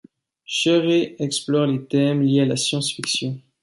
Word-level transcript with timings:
Scheurer 0.45 1.15
explore 1.19 1.67
les 1.67 1.85
thèmes 1.85 2.23
liés 2.23 2.41
à 2.41 2.45
la 2.45 2.57
science-fiction. 2.57 3.39